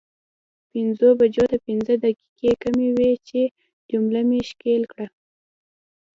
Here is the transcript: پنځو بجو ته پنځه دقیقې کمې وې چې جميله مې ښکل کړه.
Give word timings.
پنځو 0.71 1.07
بجو 1.19 1.45
ته 1.51 1.57
پنځه 1.67 1.93
دقیقې 2.03 2.51
کمې 2.63 2.89
وې 2.97 3.11
چې 3.27 3.41
جميله 3.89 4.21
مې 4.29 4.39
ښکل 4.49 4.83
کړه. 4.91 5.07